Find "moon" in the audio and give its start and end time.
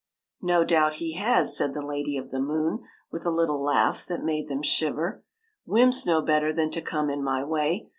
2.41-2.79